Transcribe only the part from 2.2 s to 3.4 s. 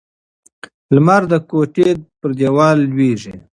دیوال لوېږي.